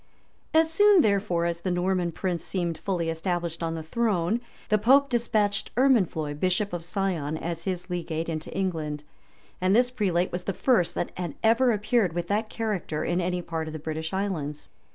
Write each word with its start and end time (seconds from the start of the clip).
As 0.51 0.67
soon, 0.73 1.01
therefore, 1.03 1.45
as 1.45 1.61
the 1.61 1.69
Norman 1.69 2.11
prince 2.11 2.43
seemed 2.43 2.79
fully 2.79 3.07
established 3.07 3.61
on 3.61 3.75
the 3.75 3.83
throne, 3.83 4.41
the 4.69 4.79
pope 4.79 5.09
despatched 5.11 5.69
Ermenfloy, 5.75 6.39
bishop 6.39 6.73
of 6.73 6.83
Sion, 6.83 7.37
as 7.37 7.65
his 7.65 7.87
legate 7.87 8.27
into 8.27 8.51
England; 8.51 9.03
and 9.61 9.75
this 9.75 9.91
prelate 9.91 10.31
was 10.31 10.45
the 10.45 10.53
first 10.53 10.95
that 10.95 11.11
had 11.19 11.35
ever 11.43 11.71
appeared 11.71 12.13
with 12.13 12.29
that 12.29 12.49
character 12.49 13.03
in 13.05 13.21
any 13.21 13.43
part 13.43 13.67
of 13.67 13.73
the 13.73 13.77
British 13.77 14.11
islands. 14.11 14.69